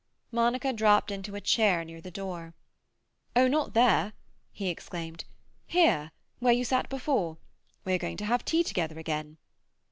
Monica 0.31 0.73
dropped 0.73 1.11
into 1.11 1.35
a 1.35 1.39
chair 1.41 1.85
near 1.85 2.01
the 2.01 2.09
door. 2.09 2.55
"Oh, 3.35 3.47
not 3.47 3.75
there!" 3.75 4.13
he 4.51 4.67
exclaimed. 4.69 5.25
"Here, 5.67 6.09
where 6.39 6.53
you 6.53 6.65
sat 6.65 6.89
before. 6.89 7.37
We 7.85 7.93
are 7.93 7.99
going 7.99 8.17
to 8.17 8.25
have 8.25 8.43
tea 8.43 8.63
together 8.63 8.97
again." 8.97 9.37